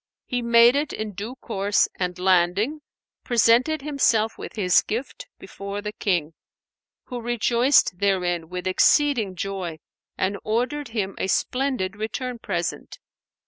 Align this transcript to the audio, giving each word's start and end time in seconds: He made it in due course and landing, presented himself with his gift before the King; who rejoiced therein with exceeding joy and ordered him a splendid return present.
He 0.25 0.41
made 0.41 0.75
it 0.75 0.91
in 0.93 1.11
due 1.13 1.35
course 1.35 1.87
and 1.99 2.17
landing, 2.17 2.81
presented 3.23 3.83
himself 3.83 4.35
with 4.35 4.55
his 4.55 4.81
gift 4.81 5.27
before 5.37 5.79
the 5.79 5.91
King; 5.91 6.33
who 7.03 7.21
rejoiced 7.21 7.99
therein 7.99 8.49
with 8.49 8.65
exceeding 8.65 9.35
joy 9.35 9.77
and 10.17 10.39
ordered 10.43 10.87
him 10.87 11.13
a 11.19 11.27
splendid 11.27 11.95
return 11.95 12.39
present. 12.39 12.97